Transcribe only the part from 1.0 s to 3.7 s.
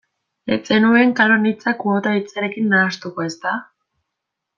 kanon hitza kuota hitzarekin nahastuko, ezta?